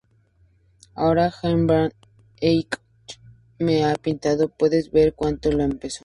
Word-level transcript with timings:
Ahora 0.95 1.29
Jan 1.29 1.67
van 1.67 1.91
Eyck 2.39 2.81
me 3.59 3.85
ha 3.85 3.93
pintado, 3.97 4.49
Puedes 4.49 4.89
ver 4.89 5.13
cuando 5.13 5.51
lo 5.51 5.61
empezó. 5.61 5.99